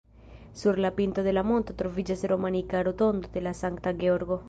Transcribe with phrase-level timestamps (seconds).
[0.55, 4.39] Sur la pinto de la monto troviĝas romanika rotondo de Sankta Georgo.